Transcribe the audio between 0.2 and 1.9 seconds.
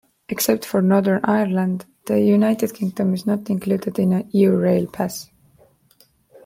Except for Northern Ireland,